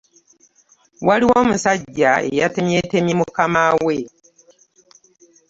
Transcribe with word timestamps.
Waliwo 1.07 1.33
omusajja 1.43 2.11
eyatemyetemye 2.29 3.13
mukama 3.19 3.63
we. 3.85 3.97